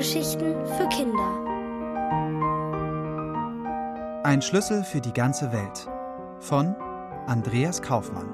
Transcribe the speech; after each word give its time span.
Hörgeschichten 0.00 0.54
für 0.64 0.88
Kinder. 0.88 1.44
Ein 4.24 4.40
Schlüssel 4.40 4.82
für 4.82 5.02
die 5.02 5.12
ganze 5.12 5.52
Welt 5.52 5.90
von 6.38 6.74
Andreas 7.26 7.82
Kaufmann. 7.82 8.24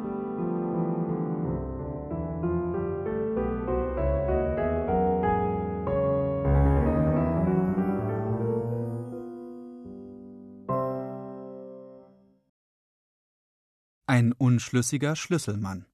Ein 14.07 14.32
unschlüssiger 14.39 15.17
Schlüsselmann. 15.17 15.86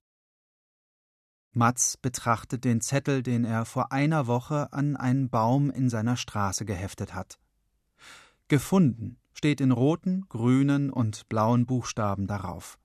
Matz 1.55 1.97
betrachtet 1.97 2.65
den 2.65 2.81
Zettel, 2.81 3.23
den 3.23 3.45
er 3.45 3.65
vor 3.65 3.93
einer 3.93 4.27
Woche 4.27 4.73
an 4.73 4.97
einen 4.97 5.29
Baum 5.29 5.71
in 5.71 5.91
seiner 5.91 6.17
Straße 6.17 6.65
geheftet 6.65 7.15
hat. 7.15 7.39
Gefunden 8.49 9.19
steht 9.35 9.61
in 9.61 9.71
roten, 9.71 10.27
grünen 10.29 10.91
und 10.91 11.29
blauen 11.29 11.67
Buchstaben 11.67 12.27
darauf. 12.27 12.79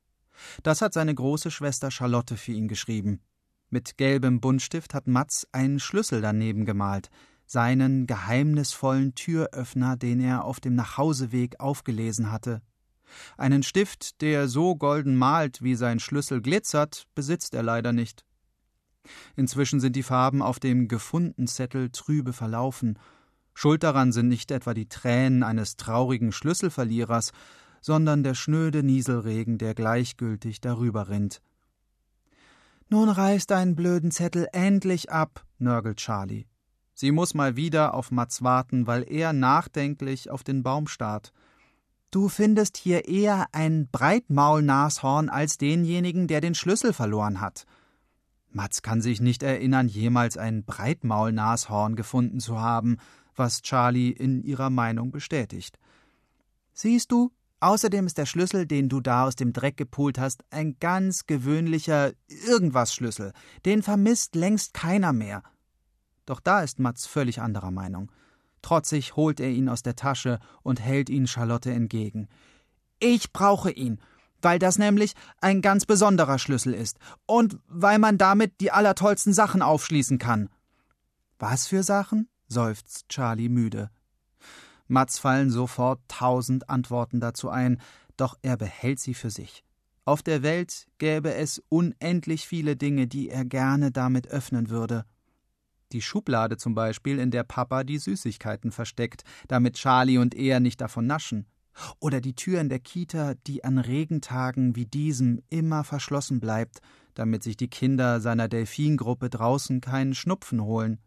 Das 0.64 0.82
hat 0.82 0.94
seine 0.94 1.16
große 1.16 1.52
Schwester 1.52 1.92
Charlotte 1.92 2.38
für 2.38 2.52
ihn 2.52 2.68
geschrieben. 2.68 3.22
Mit 3.70 3.98
gelbem 3.98 4.40
Buntstift 4.40 4.94
hat 4.94 5.08
Matz 5.08 5.48
einen 5.52 5.80
Schlüssel 5.80 6.22
daneben 6.22 6.66
gemalt, 6.66 7.10
seinen 7.46 8.08
geheimnisvollen 8.08 9.16
Türöffner, 9.16 9.98
den 9.98 10.20
er 10.20 10.44
auf 10.44 10.60
dem 10.60 10.76
Nachhauseweg 10.76 11.60
aufgelesen 11.60 12.32
hatte. 12.32 12.62
Einen 13.38 13.64
Stift, 13.64 14.22
der 14.22 14.48
so 14.48 14.76
golden 14.76 15.16
malt, 15.16 15.62
wie 15.62 15.76
sein 15.76 16.00
Schlüssel 16.00 16.42
glitzert, 16.42 17.06
besitzt 17.16 17.54
er 17.54 17.64
leider 17.64 17.94
nicht. 17.94 18.27
Inzwischen 19.36 19.80
sind 19.80 19.96
die 19.96 20.04
Farben 20.04 20.42
auf 20.42 20.60
dem 20.60 20.88
gefunden 20.88 21.48
Zettel 21.48 21.90
trübe 21.90 22.34
verlaufen. 22.34 22.98
Schuld 23.54 23.84
daran 23.84 24.12
sind 24.12 24.28
nicht 24.28 24.52
etwa 24.52 24.74
die 24.74 24.90
Tränen 24.90 25.44
eines 25.44 25.78
traurigen 25.78 26.32
Schlüsselverlierers, 26.32 27.32
sondern 27.82 28.24
der 28.24 28.34
schnöde 28.34 28.84
Nieselregen, 28.84 29.58
der 29.58 29.74
gleichgültig 29.74 30.62
darüber 30.62 31.10
rinnt. 31.10 31.42
Nun 32.90 33.10
reiß 33.10 33.48
deinen 33.48 33.76
blöden 33.76 34.12
Zettel 34.12 34.48
endlich 34.54 35.12
ab, 35.12 35.46
nörgelt 35.58 35.98
Charlie. 35.98 36.46
Sie 36.94 37.12
muss 37.12 37.34
mal 37.34 37.56
wieder 37.56 37.94
auf 37.94 38.12
Mats 38.12 38.42
warten, 38.42 38.88
weil 38.88 39.04
er 39.08 39.34
nachdenklich 39.34 40.32
auf 40.32 40.44
den 40.44 40.64
Baum 40.64 40.88
starrt. 40.88 41.32
Du 42.10 42.30
findest 42.30 42.78
hier 42.78 43.08
eher 43.08 43.48
ein 43.52 43.90
Breitmaulnashorn 43.92 45.30
als 45.30 45.58
denjenigen, 45.58 46.28
der 46.28 46.42
den 46.42 46.56
Schlüssel 46.56 46.94
verloren 46.94 47.42
hat. 47.42 47.66
Mats 48.50 48.82
kann 48.82 49.02
sich 49.02 49.22
nicht 49.22 49.44
erinnern, 49.44 49.88
jemals 49.88 50.38
ein 50.38 50.64
Breitmaulnashorn 50.64 51.96
gefunden 51.96 52.40
zu 52.40 52.60
haben, 52.60 52.98
was 53.36 53.62
Charlie 53.62 54.12
in 54.12 54.44
ihrer 54.44 54.70
Meinung 54.70 55.12
bestätigt. 55.12 55.80
Siehst 56.74 57.12
du, 57.12 57.32
außerdem 57.60 58.06
ist 58.06 58.18
der 58.18 58.26
Schlüssel, 58.26 58.66
den 58.66 58.90
du 58.90 59.02
da 59.02 59.26
aus 59.26 59.36
dem 59.36 59.54
Dreck 59.54 59.78
gepult 59.78 60.18
hast, 60.18 60.44
ein 60.50 60.78
ganz 60.80 61.26
gewöhnlicher 61.26 62.14
Irgendwas-Schlüssel. 62.28 63.34
Den 63.66 63.84
vermisst 63.84 64.36
längst 64.36 64.74
keiner 64.74 65.14
mehr. 65.14 65.44
Doch 66.26 66.40
da 66.40 66.62
ist 66.62 66.80
Mats 66.80 67.06
völlig 67.08 67.42
anderer 67.42 67.72
Meinung. 67.72 68.12
Trotzig 68.62 69.16
holt 69.16 69.40
er 69.40 69.50
ihn 69.50 69.70
aus 69.70 69.82
der 69.82 69.96
Tasche 69.96 70.40
und 70.62 70.82
hält 70.82 71.10
ihn 71.10 71.28
Charlotte 71.28 71.72
entgegen. 71.72 72.28
Ich 73.00 73.32
brauche 73.32 73.72
ihn 73.72 74.00
weil 74.42 74.60
das 74.60 74.78
nämlich 74.78 75.14
ein 75.42 75.62
ganz 75.62 75.86
besonderer 75.86 76.40
Schlüssel 76.40 76.74
ist 76.74 76.98
und 77.26 77.60
weil 77.68 78.00
man 78.00 78.18
damit 78.18 78.60
die 78.62 78.72
allertollsten 78.72 79.34
Sachen 79.34 79.62
aufschließen 79.62 80.18
kann. 80.18 80.50
Was 81.40 81.68
für 81.68 81.84
Sachen? 81.84 82.28
seufzt 82.48 83.10
Charlie 83.10 83.50
müde. 83.50 83.90
Mats 84.88 85.20
fallen 85.20 85.50
sofort 85.50 86.00
tausend 86.08 86.70
Antworten 86.70 87.20
dazu 87.20 87.50
ein, 87.50 87.82
doch 88.16 88.38
er 88.42 88.58
behält 88.58 89.00
sie 89.00 89.14
für 89.14 89.30
sich. 89.30 89.64
Auf 90.06 90.24
der 90.24 90.42
Welt 90.42 90.88
gäbe 90.98 91.34
es 91.34 91.62
unendlich 91.68 92.48
viele 92.48 92.78
Dinge, 92.78 93.08
die 93.08 93.30
er 93.30 93.44
gerne 93.44 93.92
damit 93.92 94.28
öffnen 94.30 94.70
würde. 94.70 95.04
Die 95.92 96.02
Schublade 96.02 96.58
zum 96.58 96.76
Beispiel, 96.76 97.20
in 97.20 97.32
der 97.32 97.44
Papa 97.44 97.84
die 97.84 97.98
Süßigkeiten 97.98 98.72
versteckt, 98.72 99.24
damit 99.48 99.76
Charlie 99.76 100.18
und 100.18 100.36
er 100.36 100.60
nicht 100.60 100.80
davon 100.80 101.08
naschen. 101.08 101.46
Oder 102.00 102.22
die 102.22 102.36
Tür 102.36 102.62
in 102.62 102.70
der 102.70 102.80
Kita, 102.80 103.36
die 103.46 103.64
an 103.64 103.78
Regentagen 103.78 104.76
wie 104.76 104.86
diesem 104.86 105.42
immer 105.50 105.84
verschlossen 105.84 106.40
bleibt, 106.40 106.80
damit 107.14 107.44
sich 107.44 107.58
die 107.58 107.70
Kinder 107.70 108.22
seiner 108.22 108.48
Delfingruppe 108.48 109.30
draußen 109.30 109.82
keinen 109.82 110.16
Schnupfen 110.16 110.62
holen. 110.64 111.00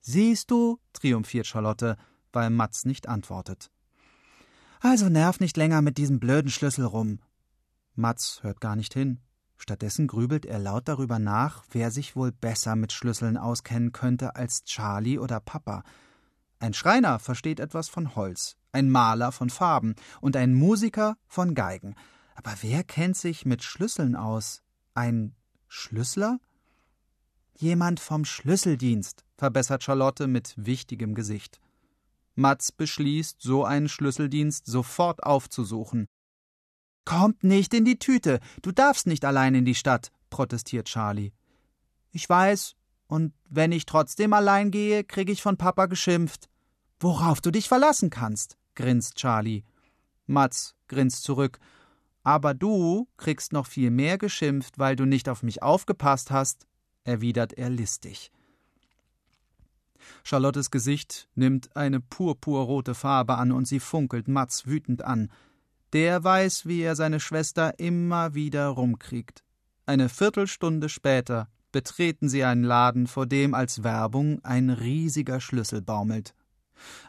Siehst 0.00 0.50
du, 0.50 0.78
triumphiert 0.92 1.46
Charlotte, 1.46 1.96
weil 2.32 2.50
Matz 2.50 2.84
nicht 2.84 3.08
antwortet. 3.08 3.70
Also 4.80 5.08
nerv 5.08 5.40
nicht 5.40 5.56
länger 5.56 5.82
mit 5.82 5.98
diesem 5.98 6.20
blöden 6.20 6.50
Schlüssel 6.50 6.84
rum. 6.84 7.20
Matz 7.94 8.38
hört 8.42 8.60
gar 8.60 8.76
nicht 8.76 8.94
hin. 8.94 9.18
Stattdessen 9.56 10.06
grübelt 10.06 10.46
er 10.46 10.60
laut 10.60 10.86
darüber 10.86 11.18
nach, 11.18 11.64
wer 11.72 11.90
sich 11.90 12.14
wohl 12.14 12.30
besser 12.30 12.76
mit 12.76 12.92
Schlüsseln 12.92 13.36
auskennen 13.36 13.90
könnte 13.90 14.36
als 14.36 14.62
Charlie 14.64 15.18
oder 15.18 15.40
Papa. 15.40 15.82
Ein 16.60 16.74
Schreiner 16.74 17.18
versteht 17.18 17.58
etwas 17.58 17.88
von 17.88 18.14
Holz, 18.14 18.56
ein 18.72 18.90
Maler 18.90 19.32
von 19.32 19.50
Farben 19.50 19.94
und 20.20 20.36
ein 20.36 20.54
Musiker 20.54 21.16
von 21.26 21.54
Geigen. 21.54 21.94
Aber 22.34 22.54
wer 22.60 22.84
kennt 22.84 23.16
sich 23.16 23.46
mit 23.46 23.62
Schlüsseln 23.62 24.14
aus? 24.14 24.62
Ein 24.94 25.34
Schlüssler? 25.66 26.38
Jemand 27.54 27.98
vom 27.98 28.24
Schlüsseldienst, 28.24 29.24
verbessert 29.36 29.82
Charlotte 29.82 30.28
mit 30.28 30.54
wichtigem 30.56 31.14
Gesicht. 31.14 31.60
Matz 32.36 32.70
beschließt, 32.70 33.42
so 33.42 33.64
einen 33.64 33.88
Schlüsseldienst 33.88 34.66
sofort 34.66 35.24
aufzusuchen. 35.24 36.06
Kommt 37.04 37.42
nicht 37.42 37.74
in 37.74 37.84
die 37.84 37.98
Tüte, 37.98 38.38
du 38.62 38.70
darfst 38.70 39.06
nicht 39.06 39.24
allein 39.24 39.54
in 39.54 39.64
die 39.64 39.74
Stadt, 39.74 40.12
protestiert 40.30 40.86
Charlie. 40.86 41.32
Ich 42.12 42.28
weiß, 42.28 42.76
und 43.08 43.32
wenn 43.48 43.72
ich 43.72 43.86
trotzdem 43.86 44.32
allein 44.34 44.70
gehe, 44.70 45.02
krieg 45.02 45.30
ich 45.30 45.42
von 45.42 45.56
Papa 45.56 45.86
geschimpft. 45.86 46.48
Worauf 47.00 47.40
du 47.40 47.50
dich 47.50 47.66
verlassen 47.66 48.10
kannst, 48.10 48.57
grinst 48.78 49.16
Charlie. 49.16 49.64
Mats 50.26 50.76
grinst 50.86 51.24
zurück. 51.24 51.58
Aber 52.22 52.54
du 52.54 53.08
kriegst 53.16 53.52
noch 53.52 53.66
viel 53.66 53.90
mehr 53.90 54.18
geschimpft, 54.18 54.78
weil 54.78 54.94
du 54.94 55.04
nicht 55.04 55.28
auf 55.28 55.42
mich 55.42 55.62
aufgepasst 55.62 56.30
hast, 56.30 56.66
erwidert 57.04 57.52
er 57.54 57.70
listig. 57.70 58.30
Charlottes 60.22 60.70
Gesicht 60.70 61.28
nimmt 61.34 61.74
eine 61.76 62.00
purpurrote 62.00 62.94
Farbe 62.94 63.34
an 63.36 63.50
und 63.50 63.66
sie 63.66 63.80
funkelt 63.80 64.28
Mats 64.28 64.66
wütend 64.66 65.02
an. 65.02 65.30
Der 65.92 66.22
weiß, 66.22 66.66
wie 66.66 66.82
er 66.82 66.94
seine 66.94 67.18
Schwester 67.18 67.78
immer 67.80 68.34
wieder 68.34 68.68
rumkriegt. 68.68 69.42
Eine 69.86 70.08
Viertelstunde 70.08 70.88
später 70.88 71.48
betreten 71.72 72.28
sie 72.28 72.44
einen 72.44 72.62
Laden, 72.62 73.06
vor 73.08 73.26
dem 73.26 73.54
als 73.54 73.82
Werbung 73.82 74.44
ein 74.44 74.70
riesiger 74.70 75.40
Schlüssel 75.40 75.82
baumelt. 75.82 76.34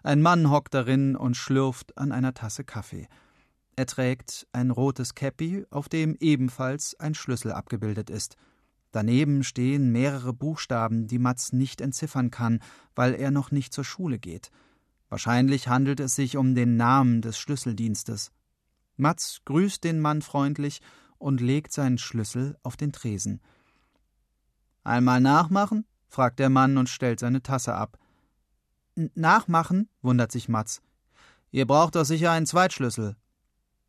Ein 0.03 0.21
Mann 0.21 0.49
hockt 0.49 0.73
darin 0.73 1.15
und 1.15 1.37
schlürft 1.37 1.97
an 1.97 2.11
einer 2.11 2.33
Tasse 2.33 2.63
Kaffee. 2.63 3.07
Er 3.75 3.85
trägt 3.85 4.47
ein 4.51 4.71
rotes 4.71 5.15
Käppi, 5.15 5.65
auf 5.69 5.87
dem 5.87 6.15
ebenfalls 6.19 6.99
ein 6.99 7.15
Schlüssel 7.15 7.51
abgebildet 7.51 8.09
ist. 8.09 8.35
Daneben 8.91 9.43
stehen 9.43 9.91
mehrere 9.91 10.33
Buchstaben, 10.33 11.07
die 11.07 11.19
Mats 11.19 11.53
nicht 11.53 11.79
entziffern 11.79 12.31
kann, 12.31 12.59
weil 12.95 13.13
er 13.13 13.31
noch 13.31 13.51
nicht 13.51 13.73
zur 13.73 13.83
Schule 13.83 14.19
geht. 14.19 14.51
Wahrscheinlich 15.09 15.67
handelt 15.67 15.99
es 15.99 16.15
sich 16.15 16.37
um 16.37 16.55
den 16.55 16.75
Namen 16.75 17.21
des 17.21 17.39
Schlüsseldienstes. 17.39 18.31
Mats 18.97 19.41
grüßt 19.45 19.83
den 19.83 19.99
Mann 19.99 20.21
freundlich 20.21 20.81
und 21.17 21.41
legt 21.41 21.71
seinen 21.71 21.97
Schlüssel 21.97 22.57
auf 22.63 22.77
den 22.77 22.91
Tresen. 22.91 23.41
Einmal 24.83 25.21
nachmachen? 25.21 25.85
fragt 26.07 26.39
der 26.39 26.49
Mann 26.49 26.77
und 26.77 26.89
stellt 26.89 27.19
seine 27.19 27.43
Tasse 27.43 27.75
ab. 27.75 27.99
Nachmachen? 28.95 29.89
wundert 30.01 30.31
sich 30.31 30.49
Matz. 30.49 30.81
Ihr 31.51 31.65
braucht 31.65 31.95
doch 31.95 32.05
sicher 32.05 32.31
einen 32.31 32.45
Zweitschlüssel. 32.45 33.15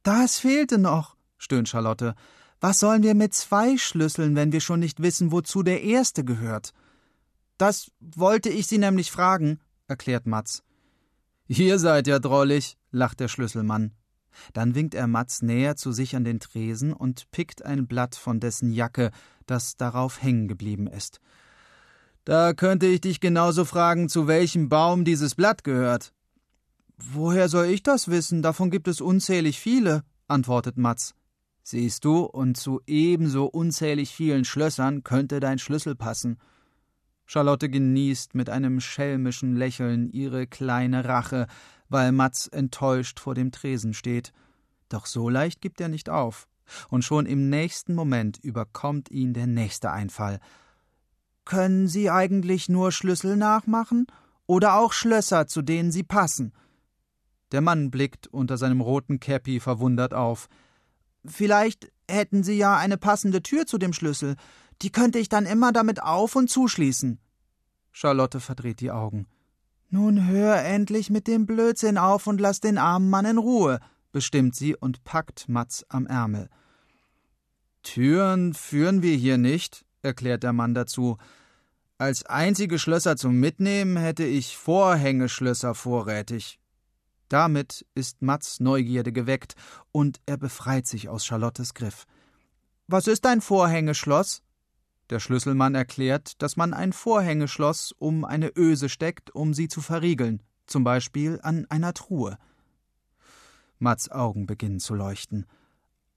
Das 0.02 0.38
fehlte 0.38 0.78
noch, 0.78 1.16
stöhnt 1.36 1.68
Charlotte. 1.68 2.14
Was 2.60 2.78
sollen 2.78 3.02
wir 3.02 3.14
mit 3.14 3.34
zwei 3.34 3.76
Schlüsseln, 3.76 4.36
wenn 4.36 4.52
wir 4.52 4.60
schon 4.60 4.80
nicht 4.80 5.00
wissen, 5.02 5.32
wozu 5.32 5.62
der 5.62 5.82
erste 5.82 6.24
gehört? 6.24 6.72
Das 7.58 7.90
wollte 8.00 8.48
ich 8.48 8.66
Sie 8.66 8.78
nämlich 8.78 9.10
fragen, 9.10 9.60
erklärt 9.88 10.26
Matz. 10.26 10.62
Ihr 11.46 11.78
seid 11.78 12.06
ja 12.06 12.18
drollig, 12.18 12.78
lacht 12.90 13.20
der 13.20 13.28
Schlüsselmann. 13.28 13.92
Dann 14.52 14.74
winkt 14.74 14.94
er 14.94 15.06
Matz 15.06 15.42
näher 15.42 15.76
zu 15.76 15.92
sich 15.92 16.16
an 16.16 16.24
den 16.24 16.40
Tresen 16.40 16.92
und 16.92 17.30
pickt 17.30 17.64
ein 17.64 17.86
Blatt 17.86 18.14
von 18.14 18.40
dessen 18.40 18.72
Jacke, 18.72 19.10
das 19.46 19.76
darauf 19.76 20.22
hängen 20.22 20.48
geblieben 20.48 20.86
ist. 20.86 21.20
Da 22.24 22.52
könnte 22.52 22.86
ich 22.86 23.00
dich 23.00 23.20
genauso 23.20 23.64
fragen, 23.64 24.08
zu 24.08 24.26
welchem 24.26 24.68
Baum 24.68 25.04
dieses 25.04 25.34
Blatt 25.34 25.64
gehört. 25.64 26.12
Woher 26.98 27.48
soll 27.48 27.66
ich 27.66 27.82
das 27.82 28.08
wissen? 28.08 28.42
Davon 28.42 28.70
gibt 28.70 28.86
es 28.88 29.00
unzählig 29.00 29.58
viele, 29.58 30.04
antwortet 30.28 30.76
Matz. 30.76 31.14
Siehst 31.62 32.04
du, 32.04 32.24
und 32.24 32.56
zu 32.56 32.80
ebenso 32.86 33.46
unzählig 33.46 34.14
vielen 34.14 34.44
Schlössern 34.44 35.02
könnte 35.02 35.40
dein 35.40 35.58
Schlüssel 35.58 35.94
passen. 35.94 36.38
Charlotte 37.26 37.70
genießt 37.70 38.34
mit 38.34 38.50
einem 38.50 38.80
schelmischen 38.80 39.56
Lächeln 39.56 40.10
ihre 40.10 40.46
kleine 40.46 41.04
Rache, 41.04 41.46
weil 41.88 42.12
Matz 42.12 42.48
enttäuscht 42.50 43.20
vor 43.20 43.34
dem 43.34 43.52
Tresen 43.52 43.94
steht. 43.94 44.32
Doch 44.88 45.06
so 45.06 45.28
leicht 45.28 45.60
gibt 45.60 45.80
er 45.80 45.88
nicht 45.88 46.10
auf. 46.10 46.48
Und 46.88 47.04
schon 47.04 47.26
im 47.26 47.48
nächsten 47.48 47.94
Moment 47.94 48.38
überkommt 48.38 49.10
ihn 49.10 49.32
der 49.32 49.46
nächste 49.46 49.90
Einfall. 49.90 50.40
Können 51.50 51.88
Sie 51.88 52.08
eigentlich 52.10 52.68
nur 52.68 52.92
Schlüssel 52.92 53.36
nachmachen? 53.36 54.06
Oder 54.46 54.76
auch 54.76 54.92
Schlösser, 54.92 55.48
zu 55.48 55.62
denen 55.62 55.90
sie 55.90 56.04
passen? 56.04 56.52
Der 57.50 57.60
Mann 57.60 57.90
blickt 57.90 58.28
unter 58.28 58.56
seinem 58.56 58.80
roten 58.80 59.18
Käppi 59.18 59.58
verwundert 59.58 60.14
auf. 60.14 60.48
Vielleicht 61.24 61.90
hätten 62.08 62.44
Sie 62.44 62.56
ja 62.56 62.76
eine 62.76 62.98
passende 62.98 63.42
Tür 63.42 63.66
zu 63.66 63.78
dem 63.78 63.92
Schlüssel. 63.92 64.36
Die 64.80 64.92
könnte 64.92 65.18
ich 65.18 65.28
dann 65.28 65.44
immer 65.44 65.72
damit 65.72 66.00
auf 66.00 66.36
und 66.36 66.48
zuschließen. 66.48 67.18
Charlotte 67.90 68.38
verdreht 68.38 68.78
die 68.78 68.92
Augen. 68.92 69.26
Nun 69.88 70.28
hör 70.28 70.62
endlich 70.62 71.10
mit 71.10 71.26
dem 71.26 71.46
Blödsinn 71.46 71.98
auf 71.98 72.28
und 72.28 72.40
lass 72.40 72.60
den 72.60 72.78
armen 72.78 73.10
Mann 73.10 73.24
in 73.24 73.38
Ruhe, 73.38 73.80
bestimmt 74.12 74.54
sie 74.54 74.76
und 74.76 75.02
packt 75.02 75.48
Matz 75.48 75.84
am 75.88 76.06
Ärmel. 76.06 76.48
Türen 77.82 78.54
führen 78.54 79.02
wir 79.02 79.16
hier 79.16 79.36
nicht, 79.36 79.84
erklärt 80.02 80.44
der 80.44 80.52
Mann 80.52 80.74
dazu. 80.74 81.18
Als 82.00 82.24
einzige 82.24 82.78
Schlösser 82.78 83.18
zum 83.18 83.40
Mitnehmen 83.40 83.98
hätte 83.98 84.24
ich 84.24 84.56
Vorhängeschlösser 84.56 85.74
vorrätig. 85.74 86.58
Damit 87.28 87.84
ist 87.94 88.22
Mats 88.22 88.58
Neugierde 88.58 89.12
geweckt 89.12 89.54
und 89.92 90.18
er 90.24 90.38
befreit 90.38 90.86
sich 90.86 91.10
aus 91.10 91.26
Charlottes 91.26 91.74
Griff. 91.74 92.06
Was 92.86 93.06
ist 93.06 93.26
ein 93.26 93.42
Vorhängeschloss? 93.42 94.42
Der 95.10 95.20
Schlüsselmann 95.20 95.74
erklärt, 95.74 96.40
dass 96.40 96.56
man 96.56 96.72
ein 96.72 96.94
Vorhängeschloss 96.94 97.92
um 97.98 98.24
eine 98.24 98.50
Öse 98.56 98.88
steckt, 98.88 99.34
um 99.34 99.52
sie 99.52 99.68
zu 99.68 99.82
verriegeln, 99.82 100.42
zum 100.66 100.84
Beispiel 100.84 101.38
an 101.42 101.66
einer 101.68 101.92
Truhe. 101.92 102.38
Mats 103.78 104.10
Augen 104.10 104.46
beginnen 104.46 104.80
zu 104.80 104.94
leuchten. 104.94 105.44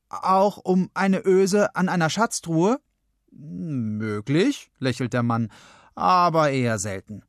Auch 0.08 0.60
um 0.60 0.90
eine 0.94 1.26
Öse 1.26 1.76
an 1.76 1.90
einer 1.90 2.10
Schatztruhe? 2.10 2.80
Möglich, 3.36 4.72
lächelt 4.80 5.14
der 5.14 5.24
Mann, 5.24 5.50
aber 5.96 6.52
eher 6.52 6.80
selten. 6.80 7.24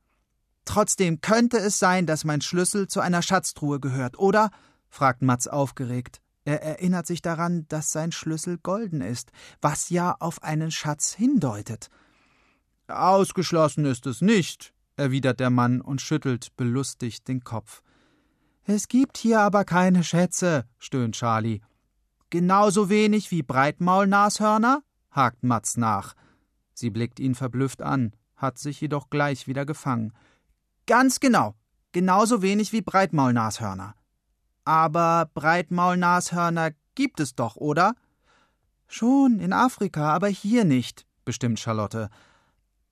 Trotzdem 0.65 1.21
könnte 1.21 1.59
es 1.59 1.79
sein, 1.79 2.07
dass 2.07 2.25
mein 2.25 2.41
Schlüssel 2.41 2.89
zu 2.89 3.01
einer 3.01 3.23
Schatztruhe 3.23 3.81
gehört, 3.81 4.19
oder? 4.19 4.51
fragt 4.89 5.23
Mats 5.23 5.49
aufgeregt. 5.49 6.21
Er 6.45 6.63
erinnert 6.63 7.07
sich 7.07 7.23
daran, 7.23 7.67
dass 7.69 7.91
sein 7.91 8.13
Schlüssel 8.13 8.59
golden 8.59 9.01
ist, 9.01 9.31
was 9.61 9.89
ja 9.91 10.15
auf 10.19 10.43
einen 10.43 10.71
Schatz 10.71 11.15
hindeutet. 11.15 11.89
Ausgeschlossen 12.87 13.87
ist 13.87 14.07
es 14.07 14.21
nicht, 14.21 14.75
erwidert 14.97 15.41
der 15.41 15.51
Mann 15.51 15.81
und 15.81 16.03
schüttelt 16.03 16.55
belustigt 16.57 17.29
den 17.29 17.45
Kopf. 17.45 17.83
Es 18.65 18.89
gibt 18.89 19.17
hier 19.19 19.41
aber 19.41 19.65
keine 19.65 20.05
Schätze, 20.05 20.67
stöhnt 20.79 21.15
Charlie. 21.15 21.61
Genauso 22.31 22.89
wenig 22.89 23.31
wie 23.31 23.43
Breitmaulnashörner? 23.43 24.83
Hakt 25.15 25.43
Matz 25.43 25.77
nach. 25.77 26.15
Sie 26.75 26.91
blickt 26.91 27.21
ihn 27.21 27.35
verblüfft 27.35 27.83
an, 27.83 28.13
hat 28.37 28.59
sich 28.59 28.81
jedoch 28.81 29.11
gleich 29.11 29.47
wieder 29.47 29.65
gefangen. 29.65 30.13
Ganz 30.87 31.21
genau, 31.21 31.55
genauso 31.93 32.43
wenig 32.43 32.73
wie 32.73 32.83
Breitmaulnashörner. 32.83 33.95
Aber 34.65 35.31
Breitmaulnashörner 35.35 36.73
gibt 36.95 37.21
es 37.21 37.35
doch, 37.35 37.57
oder? 37.57 37.95
Schon, 38.87 39.39
in 39.39 39.53
Afrika, 39.53 40.13
aber 40.13 40.29
hier 40.29 40.65
nicht, 40.65 41.07
bestimmt 41.25 41.59
Charlotte. 41.59 42.11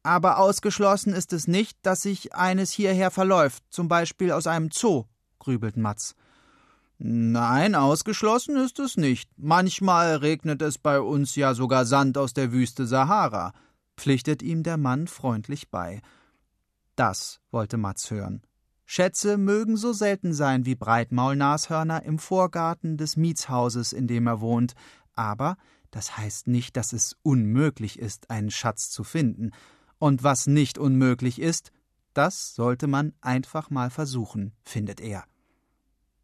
Aber 0.02 0.38
ausgeschlossen 0.38 1.12
ist 1.12 1.32
es 1.32 1.46
nicht, 1.46 1.78
dass 1.82 2.02
sich 2.02 2.34
eines 2.34 2.72
hierher 2.72 3.10
verläuft, 3.10 3.62
zum 3.70 3.88
Beispiel 3.88 4.32
aus 4.32 4.46
einem 4.46 4.70
Zoo, 4.72 5.04
grübelt 5.38 5.76
Matz. 5.76 6.14
Nein, 7.04 7.74
ausgeschlossen 7.74 8.56
ist 8.56 8.78
es 8.78 8.96
nicht. 8.96 9.28
Manchmal 9.36 10.14
regnet 10.18 10.62
es 10.62 10.78
bei 10.78 11.00
uns 11.00 11.34
ja 11.34 11.52
sogar 11.52 11.84
Sand 11.84 12.16
aus 12.16 12.32
der 12.32 12.52
Wüste 12.52 12.86
Sahara, 12.86 13.54
pflichtet 13.96 14.40
ihm 14.40 14.62
der 14.62 14.76
Mann 14.76 15.08
freundlich 15.08 15.68
bei. 15.68 16.00
Das 16.94 17.40
wollte 17.50 17.76
Matz 17.76 18.12
hören. 18.12 18.42
Schätze 18.84 19.36
mögen 19.36 19.76
so 19.76 19.92
selten 19.92 20.32
sein 20.32 20.64
wie 20.64 20.76
Breitmaulnashörner 20.76 22.04
im 22.04 22.20
Vorgarten 22.20 22.96
des 22.96 23.16
Mietshauses, 23.16 23.92
in 23.92 24.06
dem 24.06 24.28
er 24.28 24.40
wohnt, 24.40 24.74
aber 25.14 25.56
das 25.90 26.16
heißt 26.16 26.46
nicht, 26.46 26.76
dass 26.76 26.92
es 26.92 27.16
unmöglich 27.24 27.98
ist, 27.98 28.30
einen 28.30 28.52
Schatz 28.52 28.90
zu 28.90 29.02
finden. 29.02 29.50
Und 29.98 30.22
was 30.22 30.46
nicht 30.46 30.78
unmöglich 30.78 31.40
ist, 31.40 31.72
das 32.14 32.54
sollte 32.54 32.86
man 32.86 33.12
einfach 33.20 33.70
mal 33.70 33.90
versuchen, 33.90 34.52
findet 34.64 35.00
er. 35.00 35.24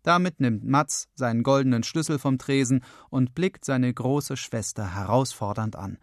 Damit 0.03 0.41
nimmt 0.41 0.65
Matz 0.65 1.09
seinen 1.15 1.43
goldenen 1.43 1.83
Schlüssel 1.83 2.19
vom 2.19 2.39
Tresen 2.39 2.85
und 3.11 3.35
blickt 3.35 3.65
seine 3.65 3.93
große 3.93 4.37
Schwester 4.37 4.95
herausfordernd 4.95 5.77
an. 5.77 5.99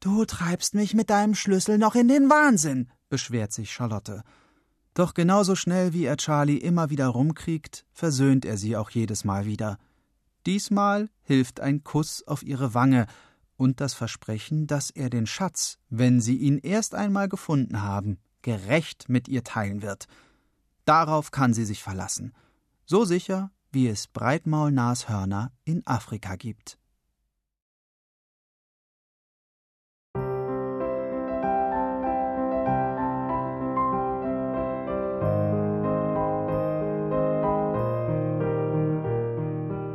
Du 0.00 0.24
treibst 0.24 0.74
mich 0.74 0.94
mit 0.94 1.10
deinem 1.10 1.34
Schlüssel 1.34 1.78
noch 1.78 1.94
in 1.94 2.08
den 2.08 2.30
Wahnsinn, 2.30 2.90
beschwert 3.08 3.52
sich 3.52 3.72
Charlotte. 3.72 4.22
Doch 4.94 5.14
genauso 5.14 5.54
schnell 5.54 5.92
wie 5.92 6.04
er 6.04 6.16
Charlie 6.16 6.58
immer 6.58 6.90
wieder 6.90 7.08
rumkriegt, 7.08 7.84
versöhnt 7.92 8.44
er 8.44 8.56
sie 8.56 8.76
auch 8.76 8.90
jedes 8.90 9.24
Mal 9.24 9.46
wieder. 9.46 9.78
Diesmal 10.46 11.10
hilft 11.22 11.60
ein 11.60 11.84
Kuss 11.84 12.26
auf 12.26 12.42
ihre 12.42 12.74
Wange 12.74 13.06
und 13.56 13.80
das 13.80 13.92
Versprechen, 13.92 14.66
dass 14.66 14.90
er 14.90 15.10
den 15.10 15.26
Schatz, 15.26 15.78
wenn 15.90 16.20
sie 16.20 16.36
ihn 16.36 16.58
erst 16.58 16.94
einmal 16.94 17.28
gefunden 17.28 17.82
haben, 17.82 18.18
gerecht 18.40 19.08
mit 19.08 19.28
ihr 19.28 19.44
teilen 19.44 19.82
wird. 19.82 20.06
Darauf 20.86 21.30
kann 21.30 21.52
sie 21.52 21.66
sich 21.66 21.82
verlassen. 21.82 22.32
So 22.92 23.04
sicher, 23.04 23.52
wie 23.70 23.86
es 23.86 24.08
Breitmaulnashörner 24.08 25.52
in 25.64 25.86
Afrika 25.86 26.34
gibt. 26.34 26.76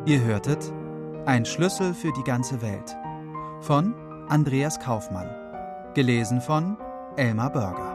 Ihr 0.06 0.24
hörtet 0.24 0.72
Ein 1.26 1.44
Schlüssel 1.44 1.94
für 1.94 2.14
die 2.14 2.24
ganze 2.24 2.62
Welt 2.62 2.96
von 3.60 3.94
Andreas 4.30 4.80
Kaufmann, 4.80 5.30
gelesen 5.96 6.40
von 6.40 6.78
Elmar 7.18 7.52
Börger. 7.52 7.95